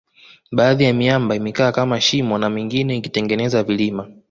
[0.51, 4.07] baadhi ya miamba imekaa kama shimo na mingine ikitengeneza vilima